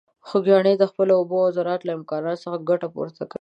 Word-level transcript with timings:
خوږیاڼي 0.27 0.73
د 0.77 0.83
خپلو 0.91 1.13
اوبو 1.19 1.37
او 1.45 1.53
زراعت 1.57 1.81
له 1.85 1.91
امکاناتو 1.97 2.41
څخه 2.43 2.65
ګټه 2.69 2.87
پورته 2.93 3.21
کوي. 3.25 3.29